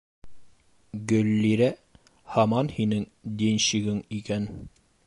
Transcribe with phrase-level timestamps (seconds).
[1.11, 1.67] Гөллирә
[2.37, 3.07] һаман һинең
[3.45, 4.53] денщигың икән.